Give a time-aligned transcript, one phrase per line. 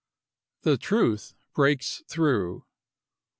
[0.63, 2.65] The Truth breaks through.